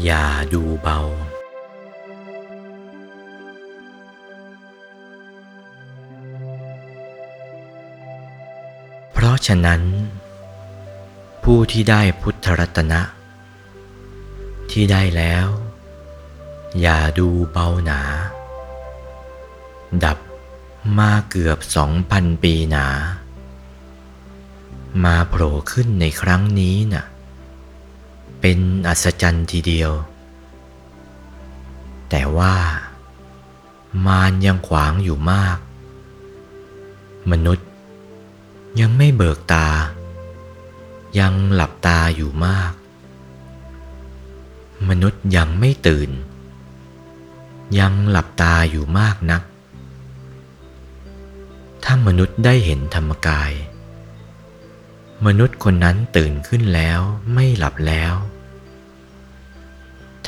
[0.00, 1.00] อย่าดูเบา
[9.12, 9.82] เพราะฉะนั้น
[11.42, 13.00] ผู้ที่ได้พุทธรัตนะ
[14.70, 15.46] ที่ได้แล้ว
[16.80, 18.00] อย่าดูเบาหนา
[20.04, 20.18] ดับ
[20.98, 22.86] มาเกือบสองพันปีหนา
[25.04, 27.04] มาโผล่ขึ้นในครั้งนี้น่ะ
[28.40, 28.60] เป็น
[28.94, 29.92] อัศจรรย์ทีเดียว
[32.10, 32.54] แต่ว่า
[34.06, 35.58] มารยังขวางอยู่มาก
[37.30, 37.68] มนุษย์
[38.80, 39.68] ยังไม่เบิกตา
[41.18, 42.72] ยังหลับตาอยู่มาก
[44.88, 46.10] มนุษย์ยังไม่ตื่น
[47.78, 49.42] ยังหลับตาอยู่มากนัก
[51.84, 53.52] ถ้ามนุษย์ได้เห็นธรรมกาย
[55.26, 57.00] มนุษย์คนนั้นตื่นขึ้นแล้ว
[57.34, 58.14] ไม่หลับแล้ว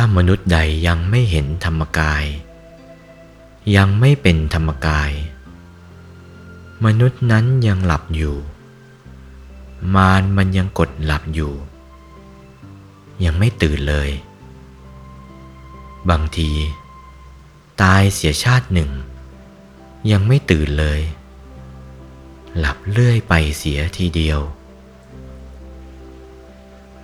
[0.00, 2.24] ถ้ามนุษย์ใดยังไม่เห็นธรรมกาย
[3.76, 5.12] ยังไม่เป็นธรรมกาย
[6.84, 8.36] มนุษย์นั้นยังหลับอยู่
[9.94, 11.52] มารมันยังกดหลับอยู่
[13.24, 14.10] ยังไม่ตื่นเลย
[16.10, 16.50] บางที
[17.82, 18.90] ตายเสียชาติหนึ่ง
[20.10, 21.00] ยังไม่ตื่นเลย
[22.58, 24.40] หลับเลื่อยไปเสียทีเดียว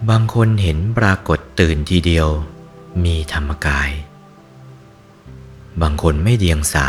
[0.08, 2.31] บางคนเห็นปรากฏตื่นทีเดียว
[3.03, 3.91] มีธรรมกาย
[5.81, 6.89] บางคนไม่เดียงสา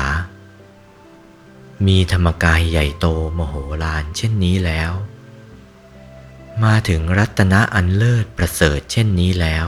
[1.87, 4.91] มีธรรมกายใหญ่โตมโหฬารเช่นนี้แล้ว
[6.63, 9.67] มาถึงรัตนะอันเลิศประเสริฐเช่นนี้แล้ว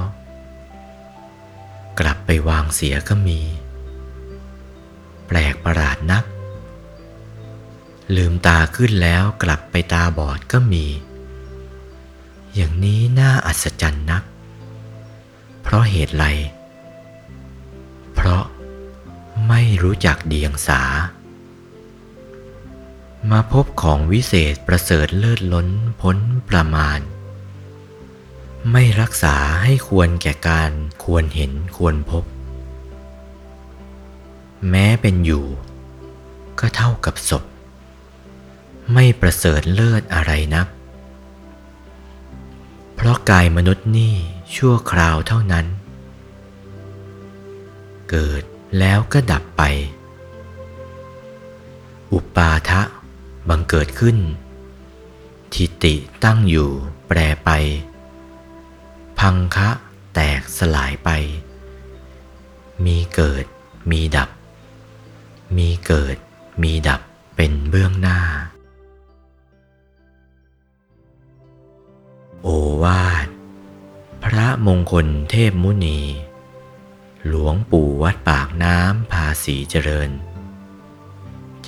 [1.99, 3.39] กลับไปวางเสียก็มี
[5.27, 6.23] แปลกประหลาดนัก
[8.15, 10.85] ลืมตาขึ้นแล้วกลับไปตาบอดก็มี
[12.55, 14.23] อย่างนี้น่าอัศจรรย์นัก
[15.69, 16.25] เพราะเหตุไร
[18.15, 18.43] เพราะ
[19.47, 20.81] ไม่รู้จักเดียงสา
[23.31, 25.67] มาพบของวิเศษประเสริฐเลิศล้น
[26.01, 26.17] พ้น
[26.49, 26.99] ประมาณ
[28.71, 30.71] ไม่รักษาให้ควรแก่การ
[31.03, 32.23] ควรเห็นควรพบ
[34.69, 35.45] แม้เป็นอยู่
[36.59, 37.43] ก็เท่ากับศพ
[38.93, 40.67] ไม่ประเสริฐเลิศอะไรนัก
[42.95, 44.15] เพราะกายมนุษย์นี่
[44.55, 45.65] ชั่วคราวเท่านั้น
[48.09, 48.43] เกิด
[48.79, 49.63] แล้วก็ดับไป
[52.13, 52.81] อุปาทะ
[53.49, 54.17] บังเกิดขึ้น
[55.53, 56.69] ทิติตั้งอยู่
[57.07, 57.49] แปรไป
[59.19, 59.69] พังคะ
[60.13, 61.09] แตกสลายไป
[62.85, 63.45] มีเกิด
[63.91, 64.29] มีดับ
[65.57, 66.17] มีเกิด
[66.61, 67.01] มีดับ
[67.35, 68.19] เป็นเบื้องหน้า
[72.43, 72.47] โอ
[72.83, 73.27] วาท
[74.65, 75.99] มงคลเทพมุนี
[77.27, 80.09] หลวงปู่วัดปากน้ำภาษีเจริญ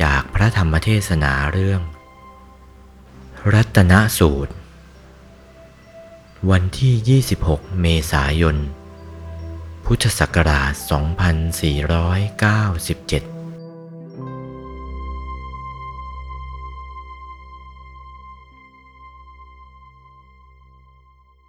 [0.01, 1.81] จากพระธรรมเทศนาเรื่อง
[3.53, 4.53] รัตนสูตร
[6.49, 8.57] วันที่ 26 เมษายน
[9.85, 13.38] พุทธศักราช 2497